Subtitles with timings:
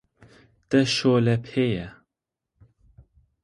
[0.69, 1.87] Te şole pê ye